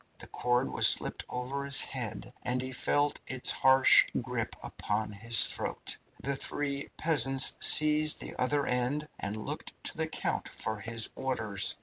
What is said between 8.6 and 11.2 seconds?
end, and looked to the count for his